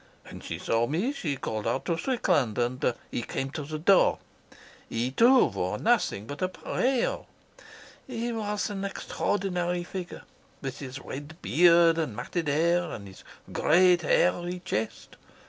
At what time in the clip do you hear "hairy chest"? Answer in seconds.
14.01-15.17